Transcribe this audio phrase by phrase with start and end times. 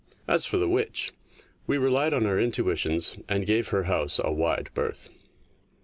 [0.27, 1.11] As for the witch,
[1.67, 5.11] we relied on our intuitions and gave her house a wide berth.